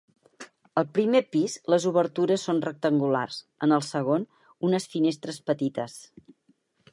[0.81, 4.27] Al primer pis les obertures són rectangulars; en el segon,
[4.71, 6.01] unes finestres petites.